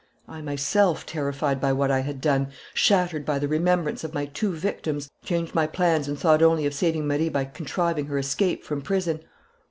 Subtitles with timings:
[0.27, 4.51] "I myself, terrified by what I had done, shattered by the remembrance of my two
[4.55, 8.81] victims, changed my plans and thought only of saving Marie by contriving her escape from
[8.81, 9.19] prison....